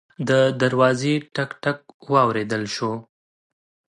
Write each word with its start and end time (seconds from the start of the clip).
د 0.29 0.31
دروازې 0.61 1.13
ټک 1.35 1.51
ټک 1.63 1.79
واورېدل 2.13 2.63
شو. 2.75 2.91